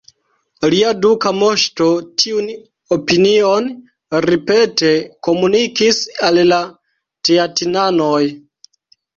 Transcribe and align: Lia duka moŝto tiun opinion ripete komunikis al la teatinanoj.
Lia 0.73 0.93
duka 1.01 1.33
moŝto 1.41 1.89
tiun 2.21 2.47
opinion 2.97 3.69
ripete 4.27 4.89
komunikis 5.29 6.03
al 6.31 6.43
la 6.55 6.61
teatinanoj. 7.31 8.25